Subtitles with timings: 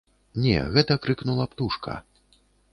[0.45, 2.01] Не, гэта крыкнула птушка.